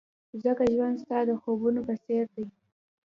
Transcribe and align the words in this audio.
ځکه 0.43 0.63
ژوند 0.73 0.95
ستا 1.03 1.17
د 1.29 1.31
خوبونو 1.41 1.79
په 1.87 1.93
څېر 2.05 2.25
دی. 2.35 2.45